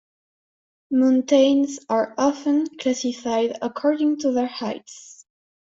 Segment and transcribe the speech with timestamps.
[0.89, 5.27] Mountains are often classified according to their heights.